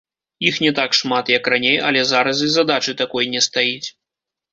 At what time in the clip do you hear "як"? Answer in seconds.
1.37-1.49